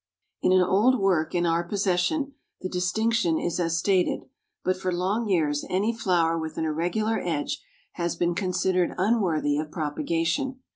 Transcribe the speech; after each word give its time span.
In 0.41 0.51
an 0.51 0.63
old 0.63 0.99
work 0.99 1.35
in 1.35 1.45
our 1.45 1.63
possession, 1.63 2.33
the 2.61 2.67
distinction 2.69 3.37
is 3.37 3.59
as 3.59 3.77
stated, 3.77 4.21
but 4.63 4.75
for 4.75 4.91
long 4.91 5.27
years 5.27 5.63
any 5.69 5.95
flower 5.95 6.39
with 6.39 6.57
an 6.57 6.65
irregular 6.65 7.19
edge 7.19 7.61
has 7.91 8.15
been 8.15 8.33
considered 8.33 8.95
unworthy 8.97 9.59
of 9.59 9.69
propagation. 9.69 10.59